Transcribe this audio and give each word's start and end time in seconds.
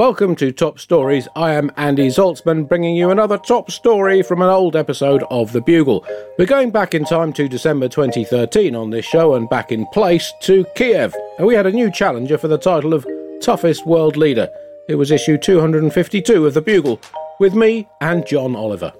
Welcome 0.00 0.34
to 0.36 0.50
Top 0.50 0.78
Stories. 0.78 1.28
I 1.36 1.52
am 1.52 1.70
Andy 1.76 2.08
Zaltzman, 2.08 2.66
bringing 2.66 2.96
you 2.96 3.10
another 3.10 3.36
top 3.36 3.70
story 3.70 4.22
from 4.22 4.40
an 4.40 4.48
old 4.48 4.74
episode 4.74 5.22
of 5.30 5.52
The 5.52 5.60
Bugle. 5.60 6.06
We're 6.38 6.46
going 6.46 6.70
back 6.70 6.94
in 6.94 7.04
time 7.04 7.34
to 7.34 7.50
December 7.50 7.86
2013 7.86 8.74
on 8.74 8.88
this 8.88 9.04
show 9.04 9.34
and 9.34 9.46
back 9.50 9.70
in 9.70 9.86
place 9.88 10.32
to 10.44 10.64
Kiev. 10.74 11.14
And 11.36 11.46
we 11.46 11.54
had 11.54 11.66
a 11.66 11.70
new 11.70 11.92
challenger 11.92 12.38
for 12.38 12.48
the 12.48 12.56
title 12.56 12.94
of 12.94 13.06
Toughest 13.42 13.86
World 13.86 14.16
Leader. 14.16 14.48
It 14.88 14.94
was 14.94 15.10
issue 15.10 15.36
252 15.36 16.46
of 16.46 16.54
The 16.54 16.62
Bugle, 16.62 16.98
with 17.38 17.54
me 17.54 17.86
and 18.00 18.26
John 18.26 18.56
Oliver. 18.56 18.94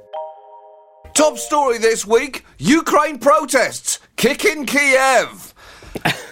Top 1.15 1.39
story 1.39 1.79
this 1.79 2.07
week 2.07 2.45
Ukraine 2.59 3.19
protests 3.19 4.01
kicking 4.17 4.67
Kiev. 4.67 5.50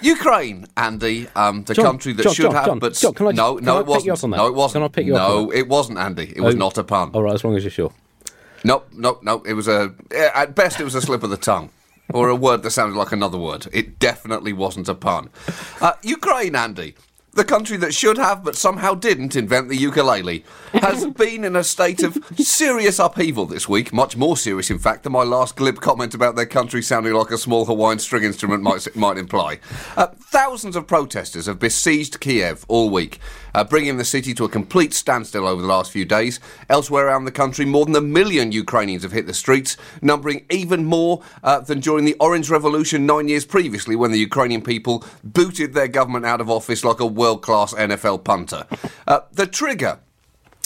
Ukraine, 0.03 0.67
Andy, 0.77 1.29
um, 1.35 1.65
the 1.65 1.75
John, 1.75 1.85
country 1.85 2.13
that 2.15 2.23
John, 2.23 2.35
should 2.35 2.43
John, 2.53 2.55
have, 2.55 2.81
but 2.81 2.95
John, 2.95 3.15
can 3.15 3.27
I 3.29 3.31
no, 3.33 3.55
just- 3.57 3.65
no, 3.67 3.77
I 3.77 3.81
it 3.81 3.87
wasn't. 3.87 4.07
you 4.07 4.13
up 4.13 4.25
on 4.25 4.31
that? 4.31 4.37
No, 4.39 4.47
it 4.47 4.55
wasn't. 4.55 4.73
Can 4.75 4.83
I 4.85 4.89
pick 4.89 5.07
you 5.07 5.17
up 5.17 5.29
no, 5.29 5.39
on 5.43 5.49
that? 5.49 5.57
it 5.57 5.69
wasn't, 5.69 5.99
Andy. 5.99 6.33
It 6.37 6.41
was 6.41 6.55
Oh. 6.55 6.59
not 6.59 6.79
a 6.79 6.85
pun. 6.85 7.11
All 7.15 7.23
right, 7.23 7.35
as 7.35 7.45
long 7.45 7.57
as 7.57 7.65
you're 7.65 7.71
sure. 7.71 7.93
Nope, 8.65 8.89
nope, 8.93 9.21
nope. 9.23 9.47
It 9.47 9.55
was 9.55 9.69
a. 9.69 9.95
eh, 10.11 10.31
At 10.35 10.55
best, 10.55 10.81
it 10.81 10.85
was 10.85 10.95
a 10.95 11.01
slip 11.03 11.23
of 11.23 11.31
the 11.31 11.37
tongue. 11.37 11.71
Or 12.15 12.29
a 12.31 12.35
word 12.35 12.63
that 12.63 12.71
sounded 12.71 12.97
like 12.97 13.13
another 13.13 13.37
word. 13.37 13.67
It 13.71 13.99
definitely 13.99 14.55
wasn't 14.55 14.89
a 14.89 14.95
pun. 14.95 15.29
Uh, 15.81 15.93
Ukraine, 16.03 16.57
Andy, 16.57 16.95
the 17.33 17.45
country 17.45 17.77
that 17.77 17.95
should 17.95 18.19
have 18.19 18.43
but 18.43 18.57
somehow 18.57 18.95
didn't 18.95 19.37
invent 19.37 19.69
the 19.69 19.77
ukulele, 19.77 20.45
has 20.73 21.07
been 21.17 21.45
in 21.45 21.55
a 21.55 21.63
state 21.63 22.03
of 22.03 22.19
serious 22.37 22.99
upheaval 22.99 23.47
this 23.47 23.69
week. 23.69 23.93
Much 23.93 24.17
more 24.17 24.37
serious, 24.37 24.71
in 24.71 24.79
fact, 24.79 25.05
than 25.05 25.13
my 25.13 25.23
last 25.23 25.57
glib 25.57 25.81
comment 25.81 26.15
about 26.15 26.37
their 26.37 26.47
country 26.47 26.83
sounding 26.83 27.13
like 27.13 27.31
a 27.31 27.39
small 27.39 27.65
Hawaiian 27.65 27.99
string 27.99 28.25
instrument 28.25 28.63
might, 28.63 28.87
might 28.97 29.19
imply. 29.19 29.61
Uh, 29.97 30.09
thousands 30.19 30.75
of 30.75 30.87
protesters 30.87 31.47
have 31.47 31.59
besieged 31.59 32.19
Kiev 32.21 32.65
all 32.67 32.91
week, 32.91 33.21
uh, 33.55 33.63
bringing 33.63 33.99
the 33.99 34.05
city 34.05 34.35
to 34.35 34.45
a 34.45 34.49
complete 34.49 34.93
standstill 34.93 35.47
over 35.47 35.63
the 35.63 35.69
last 35.69 35.93
few 35.93 36.05
days. 36.05 36.41
Elsewhere 36.69 37.07
around 37.07 37.25
the 37.25 37.31
country, 37.31 37.65
more 37.65 37.85
than 37.85 37.95
a 37.95 38.01
million 38.01 38.53
Ukrainians 38.53 39.05
have 39.05 39.13
hit 39.13 39.27
the 39.27 39.35
streets, 39.35 39.77
numbering 40.03 40.45
even 40.51 40.85
more 40.85 41.23
uh, 41.45 41.61
than 41.61 41.81
during 41.81 42.05
the 42.05 42.17
Orange 42.21 42.51
Revolution 42.51 43.07
nine 43.07 43.29
years 43.29 43.45
previously, 43.45 43.95
when 43.95 44.11
the 44.11 44.19
Ukrainian 44.19 44.63
people 44.63 45.05
booted 45.23 45.75
their 45.75 45.89
government 45.89 46.27
out 46.27 46.41
of 46.41 46.51
office 46.51 46.85
like 46.85 47.01
a 47.01 47.07
world 47.07 47.28
class 47.37 47.75
NFL 47.75 48.25
punter. 48.25 48.67
Uh, 49.07 49.21
the 49.33 49.47
trigger 49.47 49.99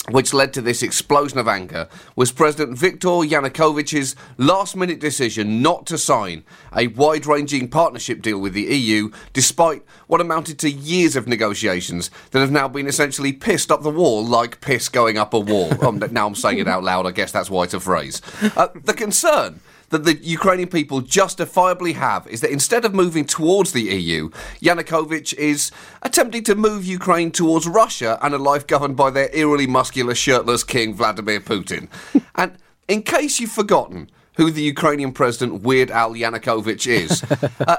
which 0.09 0.33
led 0.33 0.51
to 0.51 0.61
this 0.61 0.83
explosion 0.83 1.39
of 1.39 1.47
anger 1.47 1.87
was 2.15 2.31
President 2.31 2.77
Viktor 2.77 3.07
Yanukovych's 3.07 4.17
last 4.37 4.75
minute 4.75 4.99
decision 4.99 5.61
not 5.61 5.85
to 5.85 5.97
sign 5.97 6.43
a 6.75 6.87
wide 6.87 7.25
ranging 7.25 7.69
partnership 7.69 8.21
deal 8.21 8.37
with 8.39 8.53
the 8.53 8.63
EU, 8.63 9.11
despite 9.31 9.81
what 10.07 10.19
amounted 10.19 10.59
to 10.59 10.69
years 10.69 11.15
of 11.15 11.25
negotiations 11.25 12.11
that 12.31 12.41
have 12.41 12.51
now 12.51 12.67
been 12.67 12.87
essentially 12.87 13.31
pissed 13.31 13.71
up 13.71 13.81
the 13.81 13.89
wall 13.89 14.25
like 14.25 14.59
piss 14.59 14.89
going 14.89 15.17
up 15.17 15.33
a 15.33 15.39
wall. 15.39 15.71
um, 15.85 16.03
now 16.11 16.27
I'm 16.27 16.35
saying 16.35 16.59
it 16.59 16.67
out 16.67 16.83
loud, 16.83 17.05
I 17.05 17.11
guess 17.11 17.31
that's 17.31 17.49
why 17.49 17.63
it's 17.63 17.73
a 17.73 17.79
phrase. 17.79 18.21
Uh, 18.57 18.67
the 18.75 18.93
concern 18.93 19.61
that 19.93 20.05
the 20.05 20.15
Ukrainian 20.15 20.69
people 20.69 21.01
justifiably 21.01 21.93
have 21.93 22.27
is 22.27 22.41
that 22.41 22.49
instead 22.49 22.83
of 22.83 22.93
moving 22.93 23.25
towards 23.25 23.71
the 23.73 23.83
EU, 23.83 24.29
Yanukovych 24.59 25.33
is 25.35 25.71
attempting 26.01 26.43
to 26.45 26.55
move 26.55 26.83
Ukraine 26.83 27.31
towards 27.31 27.67
Russia 27.67 28.17
and 28.21 28.33
a 28.33 28.37
life 28.37 28.65
governed 28.65 28.97
by 28.97 29.11
their 29.11 29.29
eerily 29.33 29.67
muscular, 29.67 30.15
shirtless 30.15 30.63
king, 30.63 30.95
Vladimir 30.95 31.39
Putin. 31.39 31.87
and 32.35 32.57
in 32.87 33.03
case 33.03 33.39
you've 33.39 33.51
forgotten 33.51 34.09
who 34.37 34.49
the 34.49 34.63
Ukrainian 34.63 35.11
president, 35.11 35.61
Weird 35.61 35.91
Al 35.91 36.13
Yanukovych, 36.13 36.87
is, 36.87 37.23
uh, 37.67 37.77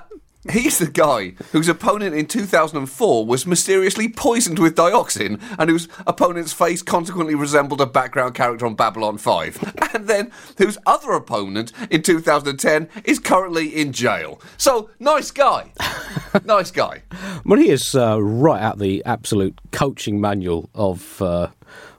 He's 0.50 0.78
the 0.78 0.86
guy 0.86 1.30
whose 1.52 1.68
opponent 1.68 2.14
in 2.14 2.26
2004 2.26 3.26
was 3.26 3.46
mysteriously 3.46 4.08
poisoned 4.08 4.58
with 4.58 4.76
dioxin 4.76 5.40
and 5.58 5.70
whose 5.70 5.88
opponent's 6.06 6.52
face 6.52 6.82
consequently 6.82 7.34
resembled 7.34 7.80
a 7.80 7.86
background 7.86 8.34
character 8.34 8.66
on 8.66 8.74
Babylon 8.74 9.18
5. 9.18 9.72
And 9.94 10.08
then 10.08 10.32
whose 10.58 10.76
other 10.86 11.12
opponent 11.12 11.72
in 11.88 12.02
2010 12.02 12.88
is 13.04 13.20
currently 13.20 13.68
in 13.68 13.92
jail. 13.92 14.40
So, 14.56 14.90
nice 14.98 15.30
guy. 15.30 15.72
nice 16.44 16.72
guy. 16.72 17.02
Well, 17.44 17.60
he 17.60 17.70
is 17.70 17.94
uh, 17.94 18.20
right 18.20 18.60
out 18.60 18.80
the 18.80 19.04
absolute 19.04 19.60
coaching 19.70 20.20
manual 20.20 20.68
of 20.74 21.22
uh, 21.22 21.48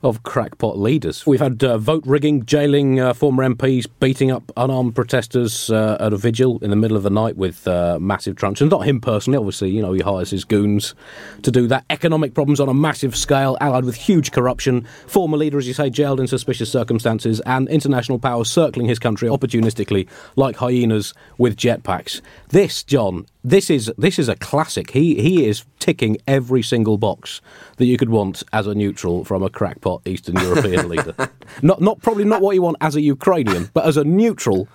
of 0.03 0.24
crackpot 0.24 0.78
leaders. 0.78 1.25
We've 1.25 1.40
had 1.40 1.63
uh, 1.63 1.78
vote 1.78 2.03
rigging, 2.06 2.46
jailing 2.46 3.00
uh, 3.00 3.13
former 3.13 3.47
MPs, 3.47 3.88
beating 4.00 4.31
up 4.31 4.52
unarmed 4.56 4.96
protesters 4.96 5.69
uh, 5.69 5.97
at 6.00 6.13
a 6.13 6.18
vigil 6.18 6.59
in 6.62 6.69
the 6.69 6.75
middle 6.75 6.96
of 6.96 7.03
the 7.03 7.09
night 7.09 7.38
with 7.38 7.68
uh, 7.68 7.97
massive 8.00 8.35
truncheons. 8.35 8.72
Not 8.72 8.85
him 8.85 9.02
personally, 9.02 9.38
obviously. 9.38 9.72
You 9.72 9.81
know, 9.81 9.94
he 9.94 10.02
hires 10.02 10.30
his 10.30 10.44
goons 10.44 10.94
to 11.41 11.52
do 11.52 11.68
that. 11.68 11.85
Economic 11.90 12.34
problems 12.34 12.59
on 12.59 12.69
a 12.69 12.74
massive 12.74 13.16
scale, 13.16 13.58
allied 13.62 13.85
with 13.85 13.96
huge 13.96 14.31
corruption. 14.31 14.88
Former 15.08 15.38
leader, 15.38 15.58
as 15.58 15.68
you 15.68 15.74
say, 15.74 15.90
jailed 15.90 16.19
in 16.19 16.28
suspicious 16.28 16.72
circumstances, 16.72 17.41
and 17.41 17.68
international 17.69 18.19
powers 18.19 18.50
circling 18.50 18.88
his 18.88 19.00
country 19.00 19.28
opportunistically 19.30 20.08
like 20.35 20.58
hyenas 20.58 21.14
with 21.38 21.58
jetpacks. 21.58 22.22
This, 22.50 22.84
John, 22.84 23.25
this 23.44 23.69
is 23.69 23.91
this 23.97 24.18
is 24.18 24.28
a 24.28 24.35
classic. 24.35 24.91
He 24.91 25.22
he 25.22 25.46
is 25.46 25.66
ticking 25.80 26.18
every 26.28 26.64
single 26.64 26.97
box 26.97 27.41
that 27.78 27.85
you 27.85 27.97
could 27.97 28.09
want 28.09 28.41
as 28.52 28.66
a 28.66 28.74
neutral 28.74 29.24
from 29.24 29.44
a 29.44 29.50
crackpot 29.66 30.02
Eastern 30.06 30.36
European 30.38 30.90
leader. 30.94 31.16
Not 31.62 31.81
not 31.81 32.02
probably 32.02 32.24
not 32.26 32.42
what 32.42 32.53
you 32.56 32.62
want 32.62 32.78
as 32.81 32.96
a 32.96 33.02
Ukrainian, 33.02 33.70
but 33.74 33.86
as 33.86 33.98
a 33.98 34.03
neutral, 34.03 34.68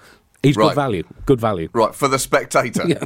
he's 0.43 0.57
Right. 0.57 0.69
good 0.69 0.75
value. 0.75 1.05
Good 1.27 1.41
value. 1.41 1.69
Right, 1.73 1.95
for 1.95 2.09
the 2.09 2.19
spectator. 2.19 2.85
Yeah. 2.95 3.05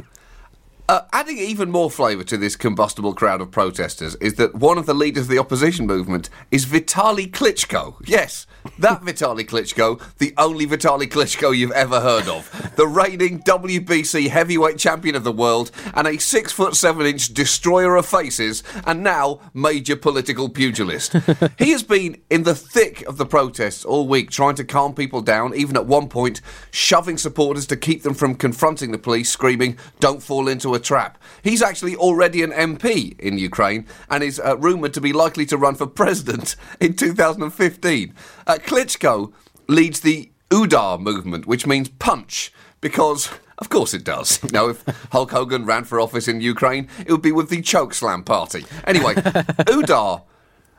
Uh, 0.87 1.01
adding 1.13 1.39
even 1.39 1.71
more 1.71 1.89
flavour 1.89 2.23
to 2.23 2.37
this 2.37 2.55
combustible 2.55 3.11
crowd 3.11 3.41
of 3.41 3.49
protesters 3.49 4.13
is 4.15 4.35
that 4.35 4.53
one 4.53 4.77
of 4.77 4.85
the 4.85 4.93
leaders 4.93 5.23
of 5.23 5.29
the 5.29 5.39
opposition 5.39 5.87
movement 5.87 6.29
is 6.51 6.67
Vitaly 6.67 7.27
Klitschko. 7.27 7.95
Yes, 8.05 8.45
that 8.77 9.01
Vitaly 9.03 9.47
Klitschko, 9.47 9.99
the 10.19 10.31
only 10.37 10.67
Vitaly 10.67 11.07
Klitschko 11.07 11.57
you've 11.57 11.71
ever 11.71 12.01
heard 12.01 12.27
of. 12.27 12.73
The 12.75 12.85
reigning 12.85 13.39
WBC 13.39 14.27
heavyweight 14.27 14.77
champion 14.77 15.15
of 15.15 15.23
the 15.23 15.31
world 15.31 15.71
and 15.95 16.07
a 16.07 16.19
six 16.19 16.51
foot 16.51 16.75
seven 16.75 17.07
inch 17.07 17.33
destroyer 17.33 17.95
of 17.95 18.05
faces 18.05 18.61
and 18.85 19.01
now 19.01 19.39
major 19.55 19.95
political 19.95 20.49
pugilist. 20.49 21.13
he 21.57 21.71
has 21.71 21.81
been 21.81 22.21
in 22.29 22.43
the 22.43 22.53
thick 22.53 23.01
of 23.07 23.17
the 23.17 23.25
protests 23.25 23.85
all 23.85 24.07
week 24.07 24.29
trying 24.29 24.55
to 24.55 24.63
calm 24.63 24.93
people 24.93 25.21
down, 25.21 25.55
even 25.55 25.75
at 25.77 25.87
one 25.87 26.09
point 26.09 26.41
shoving 26.69 27.17
supporters 27.17 27.65
to 27.65 27.75
keep 27.75 28.03
them 28.03 28.13
from 28.13 28.35
confronting 28.35 28.91
the 28.91 28.99
police, 28.99 29.31
screaming, 29.31 29.79
Don't 29.99 30.21
fall 30.21 30.47
into 30.47 30.74
a 30.75 30.79
trap. 30.79 31.17
He's 31.41 31.61
actually 31.61 31.95
already 31.95 32.43
an 32.43 32.51
MP 32.51 33.19
in 33.19 33.37
Ukraine 33.37 33.87
and 34.09 34.23
is 34.23 34.39
uh, 34.39 34.57
rumoured 34.57 34.93
to 34.93 35.01
be 35.01 35.13
likely 35.13 35.45
to 35.47 35.57
run 35.57 35.75
for 35.75 35.87
president 35.87 36.55
in 36.79 36.95
2015. 36.95 38.13
Uh, 38.45 38.53
Klitschko 38.55 39.33
leads 39.67 40.01
the 40.01 40.29
Udar 40.51 40.99
movement, 40.99 41.47
which 41.47 41.65
means 41.65 41.89
punch, 41.89 42.53
because. 42.81 43.29
Of 43.57 43.69
course 43.69 43.93
it 43.93 44.03
does. 44.03 44.39
You 44.43 44.49
know, 44.51 44.69
if 44.71 44.83
Hulk 45.13 45.31
Hogan 45.31 45.65
ran 45.65 45.85
for 45.85 46.01
office 46.01 46.27
in 46.27 46.41
Ukraine, 46.41 46.89
it 46.99 47.11
would 47.13 47.21
be 47.21 47.31
with 47.31 47.49
the 47.49 47.61
Choke 47.61 47.93
Slam 47.93 48.21
Party. 48.21 48.65
Anyway, 48.85 49.13
Udar 49.77 50.23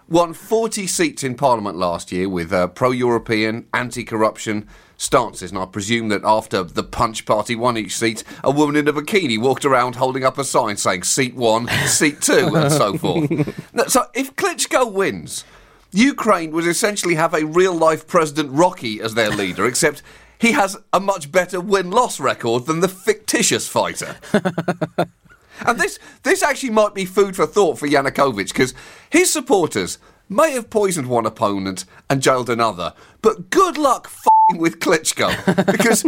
won 0.09 0.33
40 0.33 0.87
seats 0.87 1.25
in 1.25 1.35
Parliament 1.35 1.77
last 1.77 2.13
year 2.13 2.29
with 2.29 2.53
uh, 2.53 2.69
pro 2.69 2.91
European, 2.91 3.67
anti 3.75 4.05
corruption 4.05 4.69
stances. 4.97 5.51
And 5.51 5.59
I 5.61 5.67
presume 5.67 6.09
that 6.09 6.23
after 6.25 6.63
the 6.63 6.83
Punch 6.83 7.27
Party 7.27 7.55
won 7.55 7.77
each 7.77 7.97
seat, 7.97 8.25
a 8.43 8.51
woman 8.51 8.77
in 8.77 8.89
a 8.89 8.93
bikini 8.93 9.39
walked 9.39 9.65
around 9.65 9.97
holding 9.97 10.25
up 10.25 10.39
a 10.39 10.45
sign 10.45 10.77
saying 10.77 11.05
seat 11.05 11.35
one, 11.35 11.69
seat 11.87 12.21
two, 12.21 12.51
and 12.55 12.73
so 12.73 12.97
forth. 12.97 13.31
So 13.91 14.05
if 14.15 14.35
Klitschko 14.37 14.91
wins, 14.91 15.45
Ukraine 15.93 16.51
would 16.53 16.67
essentially 16.67 17.15
have 17.15 17.35
a 17.35 17.45
real 17.45 17.75
life 17.75 18.07
President 18.07 18.51
Rocky 18.53 19.01
as 19.01 19.15
their 19.15 19.31
leader, 19.31 19.67
except. 19.69 20.03
He 20.39 20.53
has 20.53 20.77
a 20.93 21.01
much 21.01 21.33
better 21.33 21.63
win 21.63 21.91
loss 21.91 22.21
record 22.21 22.67
than 22.67 22.81
the 22.81 22.89
fictitious 22.89 23.69
fighter. 23.69 24.17
And 25.65 25.79
this 25.79 25.99
this 26.23 26.43
actually 26.43 26.71
might 26.71 26.95
be 26.95 27.05
food 27.05 27.37
for 27.37 27.47
thought 27.47 27.79
for 27.79 27.87
Yanukovych 27.87 28.49
because 28.49 28.75
his 29.11 29.33
supporters 29.33 29.99
may 30.29 30.53
have 30.53 30.71
poisoned 30.71 31.09
one 31.09 31.27
opponent 31.27 31.85
and 32.11 32.23
jailed 32.23 32.51
another, 32.51 32.93
but 33.23 33.51
good 33.51 33.79
luck 33.79 34.07
f***ing 34.07 34.59
with 34.59 34.81
Klitschko 34.81 35.67
because 35.73 36.05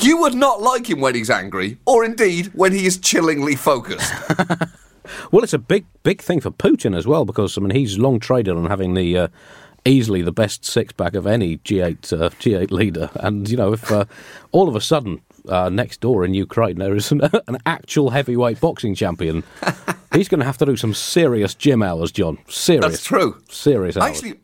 you 0.00 0.18
would 0.18 0.34
not 0.34 0.60
like 0.60 0.90
him 0.90 1.00
when 1.00 1.14
he's 1.14 1.30
angry, 1.30 1.78
or 1.86 2.04
indeed 2.04 2.46
when 2.54 2.72
he 2.72 2.86
is 2.86 2.98
chillingly 2.98 3.56
focused. 3.56 4.12
Well, 5.30 5.44
it's 5.44 5.52
a 5.52 5.58
big, 5.58 5.84
big 6.02 6.22
thing 6.22 6.40
for 6.40 6.50
Putin 6.50 6.96
as 6.96 7.06
well 7.06 7.24
because 7.24 7.58
I 7.58 7.60
mean 7.60 7.76
he's 7.76 7.98
long 7.98 8.20
traded 8.20 8.56
on 8.56 8.66
having 8.66 8.94
the 8.94 9.18
uh, 9.18 9.28
easily 9.84 10.22
the 10.22 10.32
best 10.32 10.64
six 10.64 10.92
pack 10.92 11.14
of 11.14 11.26
any 11.26 11.58
G8 11.58 12.12
uh, 12.12 12.30
G8 12.30 12.70
leader, 12.70 13.10
and 13.16 13.48
you 13.48 13.56
know 13.56 13.72
if 13.72 13.90
uh, 13.92 14.06
all 14.52 14.68
of 14.68 14.76
a 14.76 14.80
sudden 14.80 15.20
uh, 15.48 15.68
next 15.68 16.00
door 16.00 16.24
in 16.24 16.34
Ukraine 16.34 16.78
there 16.78 16.94
is 16.94 17.12
an, 17.12 17.20
an 17.48 17.58
actual 17.66 18.10
heavyweight 18.10 18.60
boxing 18.60 18.94
champion, 18.94 19.44
he's 20.12 20.28
going 20.28 20.40
to 20.40 20.46
have 20.46 20.58
to 20.58 20.66
do 20.66 20.76
some 20.76 20.94
serious 20.94 21.54
gym 21.54 21.82
hours, 21.82 22.12
John. 22.12 22.38
Serious. 22.48 22.84
That's 22.84 23.04
true. 23.04 23.40
Serious 23.48 23.96
hours. 23.96 24.16
Actually, 24.16 24.40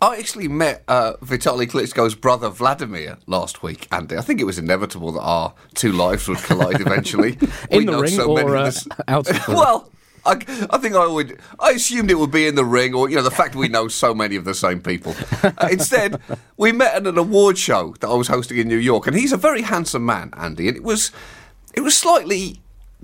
I 0.00 0.16
actually 0.16 0.48
met 0.48 0.82
uh, 0.88 1.14
Vitaly 1.22 1.68
Klitschko's 1.68 2.16
brother 2.16 2.48
Vladimir 2.48 3.18
last 3.26 3.62
week, 3.62 3.86
Andy. 3.92 4.16
I 4.16 4.20
think 4.20 4.40
it 4.40 4.44
was 4.44 4.58
inevitable 4.58 5.12
that 5.12 5.20
our 5.20 5.54
two 5.74 5.92
lives 5.92 6.26
would 6.28 6.38
collide 6.38 6.80
eventually. 6.80 7.38
In 7.70 7.78
We 7.78 7.84
the 7.84 7.98
ring 7.98 8.12
so 8.12 8.36
or, 8.36 8.56
uh, 8.56 8.72
out 9.06 9.28
of 9.28 9.36
the 9.36 9.44
ring? 9.46 9.56
well, 9.56 9.90
I, 10.24 10.32
I 10.70 10.78
think 10.78 10.94
I 10.94 11.06
would. 11.06 11.38
I 11.58 11.72
assumed 11.72 12.10
it 12.10 12.14
would 12.14 12.30
be 12.30 12.46
in 12.46 12.54
the 12.54 12.64
ring, 12.64 12.94
or 12.94 13.08
you 13.08 13.16
know, 13.16 13.22
the 13.22 13.30
fact 13.30 13.54
we 13.54 13.68
know 13.68 13.88
so 13.88 14.14
many 14.14 14.36
of 14.36 14.44
the 14.44 14.54
same 14.54 14.80
people. 14.80 15.14
Uh, 15.42 15.68
instead, 15.70 16.20
we 16.56 16.72
met 16.72 16.94
at 16.94 17.06
an 17.06 17.18
award 17.18 17.58
show 17.58 17.94
that 18.00 18.08
I 18.08 18.14
was 18.14 18.28
hosting 18.28 18.58
in 18.58 18.68
New 18.68 18.76
York, 18.76 19.06
and 19.06 19.16
he's 19.16 19.32
a 19.32 19.36
very 19.36 19.62
handsome 19.62 20.06
man, 20.06 20.32
Andy. 20.36 20.68
And 20.68 20.76
it 20.76 20.84
was, 20.84 21.10
it 21.74 21.80
was 21.80 21.96
slightly 21.96 22.60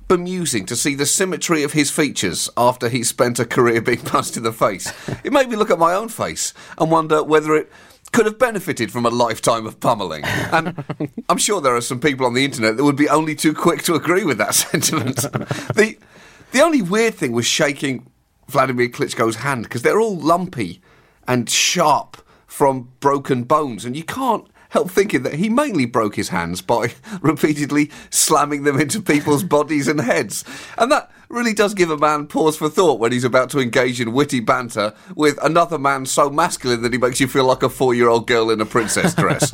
bemusing 0.06 0.65
to 0.67 0.76
see 0.76 0.94
the 0.94 1.06
symmetry 1.06 1.62
of 1.62 1.73
his 1.73 1.91
features 1.91 2.49
after 2.56 2.88
he 2.88 3.03
spent 3.03 3.38
a 3.38 3.44
career 3.44 3.81
being 3.81 4.00
punched 4.00 4.37
in 4.37 4.43
the 4.43 4.53
face. 4.53 4.93
It 5.25 5.32
made 5.32 5.49
me 5.49 5.56
look 5.56 5.71
at 5.71 5.79
my 5.79 5.94
own 5.94 6.09
face 6.09 6.55
and 6.79 6.91
wonder 6.91 7.23
whether 7.23 7.55
it 7.55 7.71
could 8.12 8.25
have 8.25 8.38
benefited 8.38 8.91
from 8.91 9.05
a 9.05 9.11
lifetime 9.11 9.67
of 9.67 9.81
pummeling. 9.81 10.25
And 10.25 10.82
I'm 11.29 11.37
sure 11.37 11.61
there 11.61 11.76
are 11.76 11.81
some 11.81 12.00
people 12.00 12.26
on 12.26 12.35
the 12.35 12.44
internet 12.44 12.76
that 12.76 12.85
would 12.85 12.97
be 12.97 13.09
only 13.09 13.35
too 13.35 13.53
quick 13.53 13.82
to 13.82 13.94
agree 13.94 14.25
with 14.25 14.38
that 14.38 14.55
sentiment. 14.55 15.17
the 15.75 15.97
the 16.53 16.61
only 16.61 16.83
weird 16.83 17.15
thing 17.15 17.33
was 17.33 17.47
shaking 17.47 18.11
Vladimir 18.49 18.89
Klitschko's 18.89 19.37
hand 19.37 19.65
because 19.65 19.83
they're 19.83 20.00
all 20.00 20.17
lumpy 20.17 20.81
and 21.27 21.49
sharp 21.49 22.17
from 22.47 22.91
broken 23.00 23.45
bones, 23.45 23.85
and 23.85 23.97
you 23.97 24.05
can't 24.05 24.47
help 24.71 24.91
thinking 24.91 25.23
that 25.23 25.35
he 25.35 25.49
mainly 25.49 25.87
broke 25.87 26.17
his 26.17 26.29
hands 26.29 26.61
by 26.61 26.93
repeatedly 27.21 27.91
slamming 28.11 28.65
them 28.65 28.79
into 28.79 29.00
people's 29.00 29.43
bodies 29.56 29.89
and 29.89 30.00
heads. 30.00 30.45
And 30.77 30.91
that 30.93 31.11
really 31.29 31.55
does 31.55 31.75
give 31.75 31.91
a 31.91 31.99
man 31.99 32.27
pause 32.27 32.56
for 32.56 32.69
thought 32.69 32.99
when 32.99 33.12
he's 33.12 33.25
about 33.25 33.50
to 33.50 33.61
engage 33.61 34.00
in 34.00 34.12
witty 34.12 34.41
banter 34.41 34.95
with 35.15 35.39
another 35.43 35.79
man 35.79 36.06
so 36.06 36.31
masculine 36.31 36.83
that 36.83 36.93
he 36.93 36.99
makes 36.99 37.21
you 37.21 37.29
feel 37.29 37.45
like 37.45 37.62
a 37.62 37.69
four 37.69 37.95
year 37.95 38.09
old 38.09 38.27
girl 38.27 38.50
in 38.50 38.61
a 38.61 38.67
princess 38.67 39.15
dress. 39.15 39.53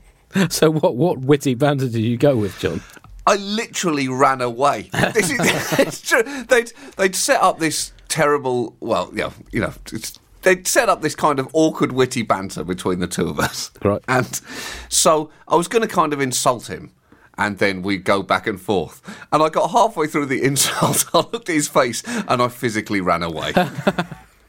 so 0.50 0.70
what? 0.70 0.96
What 0.96 1.18
witty 1.20 1.54
banter 1.54 1.88
did 1.88 2.02
you 2.02 2.16
go 2.16 2.36
with, 2.36 2.58
John? 2.58 2.80
I 3.26 3.36
literally 3.36 4.08
ran 4.08 4.40
away. 4.40 4.88
This 5.14 5.30
is, 5.30 5.38
it's 5.78 6.00
true. 6.00 6.22
They'd 6.44 6.72
they'd 6.96 7.16
set 7.16 7.40
up 7.42 7.58
this 7.58 7.92
terrible. 8.08 8.76
Well, 8.80 9.10
you 9.12 9.18
know, 9.18 9.32
you 9.52 9.60
know, 9.60 9.72
it's, 9.92 10.18
they'd 10.42 10.66
set 10.66 10.88
up 10.88 11.02
this 11.02 11.14
kind 11.14 11.38
of 11.38 11.48
awkward, 11.52 11.92
witty 11.92 12.22
banter 12.22 12.62
between 12.64 13.00
the 13.00 13.06
two 13.08 13.28
of 13.28 13.40
us. 13.40 13.70
Right. 13.84 14.02
And 14.08 14.40
so 14.88 15.30
I 15.48 15.56
was 15.56 15.68
going 15.68 15.82
to 15.82 15.92
kind 15.92 16.12
of 16.12 16.20
insult 16.20 16.68
him. 16.68 16.92
And 17.38 17.58
then 17.58 17.82
we'd 17.82 18.04
go 18.04 18.22
back 18.22 18.46
and 18.46 18.58
forth. 18.58 19.02
And 19.30 19.42
I 19.42 19.50
got 19.50 19.70
halfway 19.70 20.06
through 20.06 20.26
the 20.26 20.42
insult, 20.50 21.04
I 21.12 21.18
looked 21.18 21.50
at 21.50 21.54
his 21.54 21.68
face, 21.68 22.02
and 22.06 22.40
I 22.40 22.48
physically 22.48 23.00
ran 23.00 23.22
away. 23.22 23.52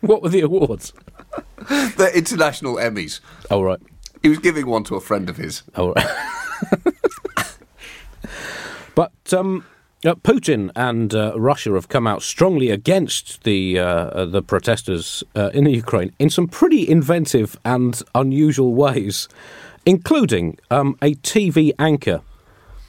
What 0.01 0.21
were 0.21 0.30
the 0.30 0.41
awards? 0.41 0.94
the 1.57 2.12
international 2.13 2.75
Emmys. 2.75 3.19
Oh 3.50 3.63
right. 3.63 3.80
He 4.21 4.30
was 4.30 4.38
giving 4.38 4.68
one 4.68 4.83
to 4.85 4.95
a 4.95 5.01
friend 5.01 5.30
of 5.30 5.38
his. 5.38 5.63
Oh, 5.75 5.94
right. 5.94 6.94
But 8.97 9.31
um, 9.31 9.63
uh, 10.03 10.15
Putin 10.15 10.71
and 10.75 11.13
uh, 11.13 11.39
Russia 11.39 11.73
have 11.73 11.88
come 11.88 12.07
out 12.07 12.23
strongly 12.23 12.71
against 12.71 13.44
the 13.44 13.77
uh, 13.77 13.85
uh, 13.85 14.25
the 14.25 14.41
protesters 14.41 15.23
uh, 15.35 15.51
in 15.53 15.65
the 15.65 15.71
Ukraine 15.71 16.11
in 16.17 16.31
some 16.31 16.47
pretty 16.47 16.89
inventive 16.89 17.59
and 17.63 18.01
unusual 18.15 18.73
ways, 18.73 19.29
including 19.85 20.57
um, 20.71 20.97
a 20.99 21.13
TV 21.13 21.73
anchor 21.77 22.21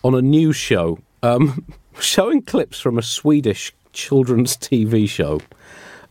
on 0.03 0.15
a 0.15 0.23
news 0.23 0.57
show 0.57 0.99
um, 1.23 1.67
showing 2.01 2.41
clips 2.41 2.81
from 2.81 2.97
a 2.97 3.03
Swedish 3.03 3.75
children's 3.93 4.57
TV 4.57 5.07
show. 5.07 5.43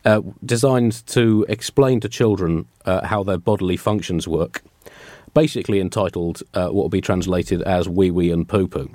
Uh, 0.04 0.20
designed 0.44 1.04
to 1.08 1.44
explain 1.48 1.98
to 1.98 2.08
children 2.08 2.66
how 2.86 3.24
their 3.24 3.36
bodily 3.36 3.76
functions 3.76 4.28
work 4.28 4.62
basically 5.34 5.80
entitled 5.80 6.42
uh, 6.54 6.66
what 6.66 6.74
will 6.74 6.88
be 6.88 7.00
translated 7.00 7.62
as 7.62 7.88
wee 7.88 8.10
wee 8.10 8.30
and 8.30 8.48
poo 8.48 8.66
poo. 8.66 8.90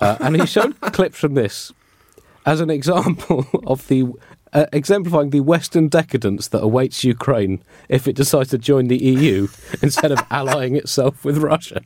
Uh, 0.00 0.16
and 0.20 0.40
he 0.40 0.46
showed 0.46 0.80
clips 0.92 1.18
from 1.18 1.34
this 1.34 1.72
as 2.44 2.60
an 2.60 2.70
example 2.70 3.46
of 3.66 3.86
the 3.88 4.06
uh, 4.52 4.66
exemplifying 4.72 5.30
the 5.30 5.40
Western 5.40 5.88
decadence 5.88 6.48
that 6.48 6.62
awaits 6.62 7.04
Ukraine 7.04 7.62
if 7.88 8.08
it 8.08 8.16
decides 8.16 8.50
to 8.50 8.58
join 8.58 8.86
the 8.86 8.96
EU 8.96 9.48
instead 9.82 10.12
of 10.12 10.20
allying 10.30 10.76
itself 10.76 11.24
with 11.24 11.38
Russia. 11.38 11.82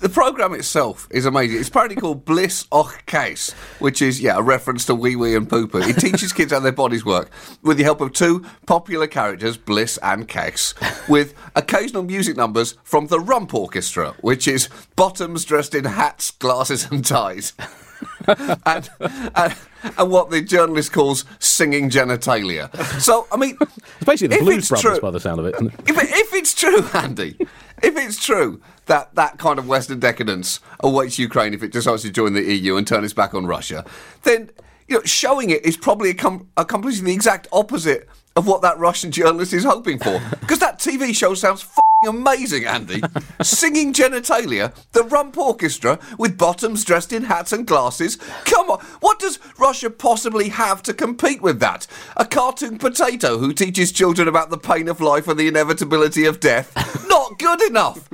The 0.00 0.08
program 0.08 0.54
itself 0.54 1.06
is 1.10 1.26
amazing. 1.26 1.60
It's 1.60 1.68
apparently 1.68 1.96
called 1.96 2.24
Bliss 2.30 2.66
och 2.72 3.04
Case, 3.04 3.52
which 3.80 4.00
is 4.00 4.18
yeah 4.20 4.38
a 4.38 4.42
reference 4.42 4.86
to 4.86 4.94
wee 4.94 5.14
wee 5.14 5.34
and 5.36 5.48
poo 5.48 5.66
poo. 5.66 5.80
It 5.82 5.98
teaches 5.98 6.32
kids 6.32 6.52
how 6.52 6.60
their 6.60 6.72
bodies 6.72 7.04
work 7.04 7.30
with 7.62 7.76
the 7.76 7.84
help 7.84 8.00
of 8.00 8.14
two 8.14 8.44
popular 8.66 9.06
characters, 9.06 9.58
Bliss 9.58 9.98
and 10.02 10.26
Case, 10.26 10.72
with 11.06 11.34
occasional 11.54 12.02
music 12.02 12.34
numbers 12.34 12.76
from 12.82 13.08
the 13.08 13.20
Rump 13.20 13.52
Orchestra, 13.54 14.14
which 14.22 14.48
is 14.48 14.70
bottoms 14.96 15.44
dressed 15.44 15.74
in 15.74 15.84
hats, 15.84 16.30
glasses, 16.30 16.90
and 16.90 17.04
ties. 17.04 17.52
and, 18.66 18.88
and 19.34 19.54
and 19.98 20.10
what 20.10 20.30
the 20.30 20.40
journalist 20.40 20.92
calls 20.92 21.26
singing 21.38 21.90
genitalia. 21.90 22.74
So 23.00 23.26
I 23.30 23.36
mean, 23.36 23.58
It's 23.60 24.04
basically 24.06 24.38
the 24.38 24.44
Blues 24.44 24.68
Brothers 24.70 24.92
true- 24.92 25.00
by 25.00 25.10
the 25.10 25.20
sound 25.20 25.40
of 25.40 25.46
it? 25.46 25.54
if, 25.86 25.98
it, 26.02 26.08
if 26.10 26.32
it's 26.34 26.54
true, 26.54 26.86
Andy, 26.94 27.36
if 27.82 27.96
it's 27.96 28.24
true 28.24 28.62
that 28.90 29.14
that 29.14 29.38
kind 29.38 29.58
of 29.58 29.68
Western 29.68 30.00
decadence 30.00 30.60
awaits 30.80 31.18
Ukraine 31.18 31.54
if 31.54 31.62
it 31.62 31.72
decides 31.72 32.02
to 32.02 32.10
join 32.10 32.32
the 32.34 32.42
EU 32.42 32.76
and 32.76 32.86
turn 32.86 33.04
its 33.04 33.14
back 33.14 33.34
on 33.34 33.46
Russia, 33.46 33.84
then 34.24 34.50
you 34.88 34.96
know 34.96 35.02
showing 35.04 35.50
it 35.50 35.64
is 35.64 35.76
probably 35.76 36.12
accom- 36.12 36.46
accomplishing 36.56 37.04
the 37.04 37.12
exact 37.12 37.46
opposite 37.52 38.08
of 38.36 38.46
what 38.48 38.62
that 38.62 38.78
Russian 38.78 39.12
journalist 39.12 39.52
is 39.52 39.64
hoping 39.64 39.98
for. 39.98 40.20
Because 40.40 40.58
that 40.58 40.78
TV 40.78 41.14
show 41.14 41.34
sounds. 41.34 41.66
Amazing, 42.08 42.64
Andy. 42.64 43.02
Singing 43.42 43.92
genitalia, 43.92 44.74
the 44.92 45.04
rump 45.04 45.36
orchestra 45.36 45.98
with 46.18 46.38
bottoms 46.38 46.82
dressed 46.82 47.12
in 47.12 47.24
hats 47.24 47.52
and 47.52 47.66
glasses. 47.66 48.16
Come 48.46 48.70
on, 48.70 48.80
what 49.00 49.18
does 49.18 49.38
Russia 49.58 49.90
possibly 49.90 50.48
have 50.48 50.82
to 50.84 50.94
compete 50.94 51.42
with 51.42 51.60
that? 51.60 51.86
A 52.16 52.24
cartoon 52.24 52.78
potato 52.78 53.36
who 53.36 53.52
teaches 53.52 53.92
children 53.92 54.28
about 54.28 54.48
the 54.48 54.56
pain 54.56 54.88
of 54.88 55.02
life 55.02 55.28
and 55.28 55.38
the 55.38 55.48
inevitability 55.48 56.24
of 56.24 56.40
death? 56.40 56.74
Not 57.06 57.38
good 57.38 57.60
enough. 57.62 58.08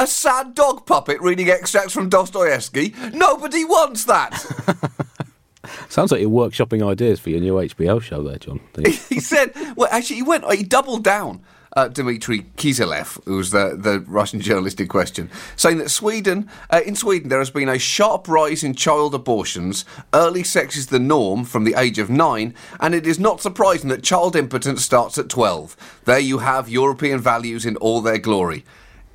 A 0.00 0.06
sad 0.06 0.54
dog 0.54 0.86
puppet 0.86 1.20
reading 1.20 1.50
extracts 1.50 1.92
from 1.92 2.08
Dostoevsky? 2.08 2.94
Nobody 3.12 3.66
wants 3.66 4.06
that. 4.06 4.32
Sounds 5.90 6.10
like 6.10 6.22
you're 6.22 6.30
workshopping 6.30 6.82
ideas 6.82 7.20
for 7.20 7.28
your 7.28 7.40
new 7.40 7.52
HBO 7.52 8.00
show 8.00 8.22
there, 8.22 8.38
John. 8.38 8.60
He 9.10 9.20
said, 9.20 9.52
well, 9.76 9.90
actually, 9.92 10.16
he 10.16 10.22
went, 10.22 10.50
he 10.54 10.62
doubled 10.62 11.04
down. 11.04 11.42
Uh, 11.76 11.86
Dmitry 11.88 12.46
Kiselev, 12.56 13.22
who 13.26 13.36
was 13.36 13.50
the, 13.50 13.76
the 13.78 14.00
Russian 14.08 14.40
journalist 14.48 14.80
in 14.80 14.88
question, 14.88 15.30
saying 15.54 15.76
that 15.78 15.90
Sweden, 15.90 16.48
uh, 16.70 16.80
in 16.84 16.96
Sweden, 16.96 17.28
there 17.28 17.38
has 17.38 17.50
been 17.50 17.68
a 17.68 17.78
sharp 17.78 18.26
rise 18.26 18.64
in 18.64 18.74
child 18.74 19.14
abortions. 19.14 19.84
Early 20.14 20.42
sex 20.44 20.76
is 20.78 20.86
the 20.86 20.98
norm 20.98 21.44
from 21.44 21.64
the 21.64 21.74
age 21.74 21.98
of 21.98 22.08
nine, 22.08 22.54
and 22.80 22.94
it 22.94 23.06
is 23.06 23.20
not 23.20 23.42
surprising 23.42 23.90
that 23.90 24.02
child 24.02 24.34
impotence 24.34 24.82
starts 24.82 25.18
at 25.18 25.28
12. 25.28 25.76
There 26.06 26.18
you 26.18 26.38
have 26.38 26.70
European 26.70 27.20
values 27.20 27.66
in 27.66 27.76
all 27.76 28.00
their 28.00 28.18
glory. 28.18 28.64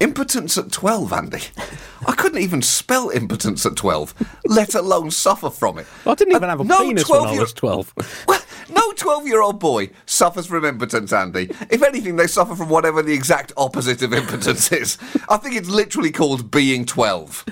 Impotence 0.02 0.58
at 0.58 0.72
12, 0.74 1.14
Andy. 1.14 1.42
I 2.06 2.14
couldn't 2.14 2.42
even 2.42 2.62
spell 2.62 3.10
impotence 3.10 3.66
at 3.66 3.78
12, 3.78 4.14
let 4.46 4.76
alone 4.76 5.10
suffer 5.10 5.50
from 5.50 5.78
it. 5.78 5.88
I 6.06 6.16
didn't 6.16 6.36
even 6.36 6.50
have 6.50 6.60
a 6.60 6.64
no 6.66 6.80
penis 6.80 7.08
when 7.10 7.22
I 7.22 7.26
12-year 7.28 7.42
was 7.42 7.54
12. 7.54 7.94
well, 8.28 8.42
no 8.70 8.92
12 8.92 9.28
year 9.28 9.42
old 9.42 9.60
boy 9.60 9.90
suffers 10.06 10.48
from 10.48 10.66
impotence, 10.66 11.14
Andy. 11.14 11.50
If 11.70 11.82
anything, 11.82 12.18
they 12.18 12.28
suffer 12.28 12.56
from 12.56 12.68
whatever 12.68 13.02
the 13.02 13.14
exact 13.14 13.54
opposite 13.56 14.02
of 14.02 14.14
impotence 14.14 14.70
is. 14.72 14.98
I 15.30 15.38
think 15.38 15.56
it's 15.56 15.70
literally 15.70 16.12
called 16.12 16.52
being 16.52 16.86
12. 16.86 17.46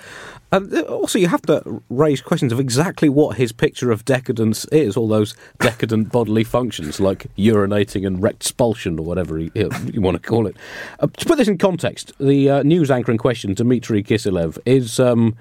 And 0.53 0.71
uh, 0.71 0.81
also, 0.81 1.17
you 1.17 1.29
have 1.29 1.41
to 1.43 1.81
raise 1.89 2.21
questions 2.21 2.53
of 2.53 2.59
exactly 2.59 3.09
what 3.09 3.37
his 3.37 3.51
picture 3.51 3.89
of 3.89 4.05
decadence 4.05 4.65
is. 4.65 4.95
All 4.95 5.07
those 5.07 5.35
decadent 5.59 6.11
bodily 6.11 6.43
functions, 6.43 6.99
like 6.99 7.25
urinating 7.35 8.05
and 8.05 8.23
expulsion, 8.23 8.99
or 8.99 9.05
whatever 9.05 9.39
you, 9.39 9.51
you 9.91 9.99
want 9.99 10.21
to 10.21 10.21
call 10.21 10.45
it. 10.45 10.55
Uh, 10.99 11.07
to 11.07 11.25
put 11.25 11.39
this 11.39 11.47
in 11.47 11.57
context, 11.57 12.13
the 12.19 12.51
uh, 12.51 12.61
news 12.61 12.91
anchor 12.91 13.11
in 13.11 13.17
question, 13.17 13.55
Dmitry 13.55 14.03
Kiselev, 14.03 14.59
is, 14.63 14.99
um, 14.99 15.35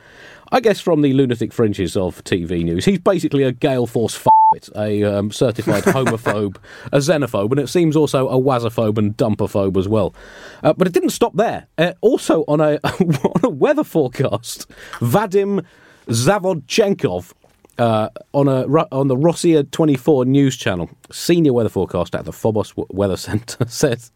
I 0.50 0.60
guess, 0.60 0.80
from 0.80 1.02
the 1.02 1.12
lunatic 1.12 1.52
fringes 1.52 1.94
of 1.94 2.24
TV 2.24 2.64
news. 2.64 2.86
He's 2.86 2.98
basically 2.98 3.42
a 3.42 3.52
gale 3.52 3.86
force. 3.86 4.16
F- 4.16 4.31
a 4.76 5.02
um, 5.04 5.30
certified 5.30 5.82
homophobe, 5.84 6.56
a 6.92 6.98
xenophobe, 6.98 7.50
and 7.50 7.60
it 7.60 7.68
seems 7.68 7.96
also 7.96 8.28
a 8.28 8.38
wasophobe 8.40 8.98
and 8.98 9.16
dumperphobe 9.16 9.76
as 9.76 9.88
well. 9.88 10.14
Uh, 10.62 10.72
but 10.72 10.86
it 10.86 10.92
didn't 10.92 11.10
stop 11.10 11.34
there. 11.36 11.66
Uh, 11.78 11.92
also, 12.00 12.44
on 12.48 12.60
a, 12.60 12.78
on 12.84 13.44
a 13.44 13.48
weather 13.48 13.84
forecast, 13.84 14.68
Vadim 15.00 15.64
Zavodchenkov 16.06 17.32
uh, 17.78 18.08
on 18.34 18.48
a 18.48 18.66
on 18.92 19.08
the 19.08 19.16
Rossiya 19.16 19.70
24 19.70 20.24
news 20.26 20.56
channel, 20.56 20.90
senior 21.10 21.52
weather 21.52 21.68
forecast 21.68 22.14
at 22.14 22.24
the 22.24 22.32
Phobos 22.32 22.74
Weather 22.90 23.16
Centre, 23.16 23.64
says, 23.68 24.12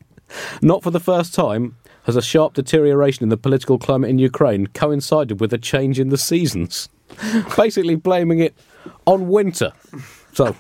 not 0.63 0.83
for 0.83 0.91
the 0.91 1.01
first 1.01 1.35
time 1.35 1.77
has 2.05 2.17
a 2.17 2.23
sharp 2.23 2.55
deterioration 2.55 3.25
in 3.25 3.31
the 3.31 3.37
political 3.37 3.79
climate 3.79 4.09
in 4.09 4.19
Ukraine 4.19 4.69
coincided 4.69 5.41
with 5.41 5.53
a 5.53 5.59
change 5.59 5.99
in 5.99 6.09
the 6.11 6.19
seasons. 6.19 6.89
Basically, 7.57 7.97
blaming 7.97 8.39
it 8.39 8.55
on 9.07 9.29
winter. 9.29 9.73
So, 10.37 10.55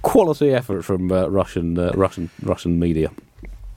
quality 0.00 0.54
effort 0.54 0.80
from 0.80 1.12
uh, 1.12 1.26
Russian, 1.26 1.78
uh, 1.78 1.92
Russian, 1.94 2.30
Russian 2.40 2.78
media. 2.78 3.10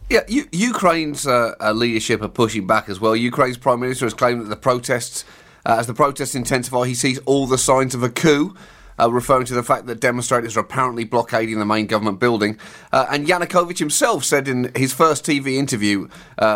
Yeah, 0.10 0.22
Ukraine's 0.30 1.28
uh, 1.28 1.56
uh, 1.60 1.74
leadership 1.74 2.22
are 2.22 2.30
pushing 2.30 2.66
back 2.66 2.88
as 2.88 3.02
well. 3.02 3.14
Ukraine's 3.14 3.58
prime 3.58 3.82
minister 3.82 4.06
has 4.06 4.14
claimed 4.14 4.40
that 4.40 4.50
the 4.50 4.56
protests, 4.56 5.26
uh, 5.66 5.76
as 5.80 5.88
the 5.88 5.94
protests 5.94 6.34
intensify, 6.34 6.88
he 6.88 6.96
sees 6.96 7.20
all 7.26 7.46
the 7.46 7.58
signs 7.58 7.94
of 7.94 8.04
a 8.04 8.10
coup. 8.10 8.56
Uh, 8.98 9.12
referring 9.12 9.44
to 9.44 9.56
the 9.56 9.64
fact 9.64 9.88
that 9.88 10.00
demonstrators 10.00 10.56
are 10.56 10.60
apparently 10.60 11.04
blockading 11.04 11.58
the 11.58 11.66
main 11.66 11.88
government 11.88 12.20
building. 12.20 12.60
And 12.92 13.26
Yanukovych 13.26 13.80
himself 13.80 14.24
said 14.24 14.48
in 14.48 14.72
his 14.76 14.94
first 14.94 15.26
TV 15.26 15.56
interview 15.56 16.08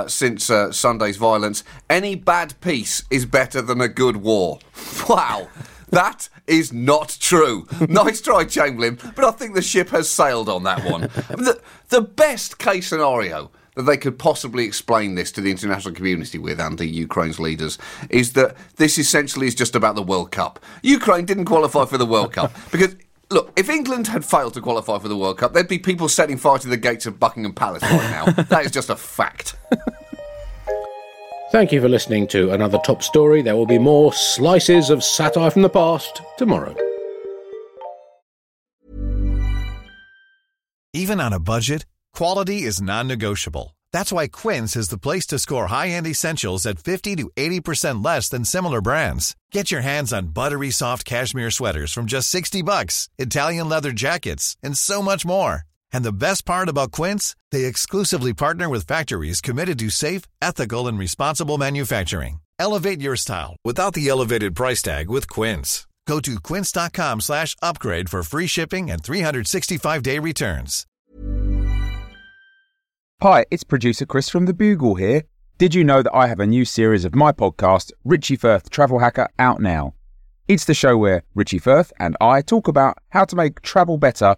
since 0.05 0.51
Sunday's 0.69 1.17
violence 1.17 1.63
any 1.89 2.13
bad 2.13 2.53
peace 2.61 3.01
is 3.09 3.25
better 3.25 3.59
than 3.59 3.81
a 3.81 3.87
good 3.87 4.17
war. 4.17 4.59
Wow. 5.09 5.47
That 5.89 6.29
is 6.47 6.73
not 6.73 7.17
true. 7.19 7.67
nice 7.87 8.21
try, 8.21 8.43
Chamberlain, 8.45 8.99
but 9.15 9.23
I 9.23 9.31
think 9.31 9.55
the 9.55 9.61
ship 9.61 9.89
has 9.89 10.09
sailed 10.09 10.49
on 10.49 10.63
that 10.63 10.83
one. 10.89 11.01
the, 11.29 11.61
the 11.89 12.01
best 12.01 12.57
case 12.57 12.87
scenario 12.87 13.51
that 13.75 13.83
they 13.83 13.97
could 13.97 14.17
possibly 14.17 14.65
explain 14.65 15.15
this 15.15 15.31
to 15.31 15.39
the 15.39 15.51
international 15.51 15.93
community 15.93 16.39
with 16.39 16.59
and 16.59 16.79
the 16.79 16.87
Ukraine's 16.87 17.39
leaders 17.39 17.77
is 18.09 18.33
that 18.33 18.57
this 18.77 18.97
essentially 18.97 19.45
is 19.45 19.53
just 19.53 19.75
about 19.75 19.95
the 19.95 20.01
World 20.01 20.31
Cup. 20.31 20.59
Ukraine 20.81 21.25
didn't 21.25 21.45
qualify 21.45 21.85
for 21.85 21.97
the 21.97 22.05
World 22.05 22.33
Cup 22.33 22.51
because 22.71 22.95
Look, 23.29 23.51
if 23.57 23.69
England 23.69 24.07
had 24.07 24.23
failed 24.23 24.53
to 24.53 24.61
qualify 24.61 24.99
for 24.99 25.09
the 25.09 25.17
World 25.17 25.37
Cup, 25.37 25.51
there'd 25.51 25.67
be 25.67 25.79
people 25.79 26.07
setting 26.07 26.37
fire 26.37 26.59
to 26.59 26.67
the 26.69 26.77
gates 26.77 27.05
of 27.05 27.19
Buckingham 27.19 27.51
Palace 27.51 27.83
right 27.83 28.09
now. 28.09 28.25
that 28.43 28.65
is 28.65 28.71
just 28.71 28.89
a 28.89 28.95
fact. 28.95 29.57
Thank 31.49 31.71
you 31.71 31.79
for 31.79 31.87
listening 31.87 32.27
to 32.27 32.51
another 32.51 32.77
top 32.79 33.01
story. 33.01 33.41
There 33.41 33.55
will 33.55 33.65
be 33.65 33.79
more 33.79 34.11
slices 34.11 34.89
of 34.89 35.01
satire 35.01 35.49
from 35.49 35.61
the 35.61 35.69
past 35.69 36.21
tomorrow. 36.37 36.75
Even 40.93 41.21
on 41.21 41.31
a 41.31 41.39
budget, 41.39 41.85
quality 42.13 42.63
is 42.63 42.81
non 42.81 43.07
negotiable. 43.07 43.77
That's 43.93 44.11
why 44.11 44.27
Quince 44.27 44.75
is 44.75 44.89
the 44.89 44.97
place 44.97 45.25
to 45.27 45.39
score 45.39 45.67
high 45.67 45.89
end 45.89 46.05
essentials 46.05 46.65
at 46.65 46.79
50 46.79 47.15
to 47.15 47.29
80% 47.37 48.03
less 48.03 48.27
than 48.27 48.43
similar 48.43 48.81
brands. 48.81 49.33
Get 49.51 49.71
your 49.71 49.81
hands 49.81 50.11
on 50.11 50.33
buttery 50.33 50.71
soft 50.71 51.05
cashmere 51.05 51.51
sweaters 51.51 51.93
from 51.93 52.07
just 52.07 52.29
60 52.29 52.61
bucks, 52.61 53.07
Italian 53.17 53.69
leather 53.69 53.93
jackets, 53.93 54.57
and 54.61 54.77
so 54.77 55.01
much 55.01 55.25
more. 55.25 55.63
And 55.93 56.03
the 56.03 56.11
best 56.11 56.45
part 56.45 56.69
about 56.69 56.91
Quince, 56.91 57.35
they 57.51 57.65
exclusively 57.65 58.33
partner 58.33 58.69
with 58.69 58.87
factories 58.87 59.41
committed 59.41 59.79
to 59.79 59.89
safe, 59.89 60.23
ethical, 60.41 60.87
and 60.87 60.97
responsible 60.99 61.57
manufacturing. 61.57 62.39
Elevate 62.59 63.01
your 63.01 63.15
style 63.15 63.55
without 63.63 63.93
the 63.93 64.07
elevated 64.07 64.55
price 64.55 64.81
tag 64.81 65.09
with 65.09 65.29
Quince. 65.29 65.87
Go 66.07 66.19
to 66.21 66.39
quince.com 66.39 67.21
slash 67.21 67.55
upgrade 67.61 68.09
for 68.09 68.23
free 68.23 68.47
shipping 68.47 68.89
and 68.89 69.03
365-day 69.03 70.19
returns. 70.19 70.85
Hi, 73.21 73.45
it's 73.51 73.63
producer 73.65 74.05
Chris 74.05 74.29
from 74.29 74.45
The 74.45 74.53
Bugle 74.53 74.95
here. 74.95 75.23
Did 75.57 75.75
you 75.75 75.83
know 75.83 76.01
that 76.03 76.13
I 76.13 76.27
have 76.27 76.39
a 76.39 76.47
new 76.47 76.63
series 76.65 77.03
of 77.03 77.13
my 77.13 77.31
podcast, 77.31 77.91
Richie 78.05 78.37
Firth 78.37 78.69
Travel 78.69 78.99
Hacker, 78.99 79.27
out 79.37 79.59
now? 79.59 79.95
It's 80.47 80.65
the 80.65 80.73
show 80.73 80.97
where 80.97 81.23
Richie 81.35 81.59
Firth 81.59 81.91
and 81.99 82.15
I 82.21 82.41
talk 82.41 82.69
about 82.69 82.99
how 83.09 83.25
to 83.25 83.35
make 83.35 83.61
travel 83.61 83.97
better 83.97 84.37